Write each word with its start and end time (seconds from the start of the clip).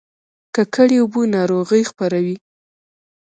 ککړې 0.55 0.97
اوبه 1.01 1.21
ناروغي 1.35 1.81
خپروي 1.89 2.35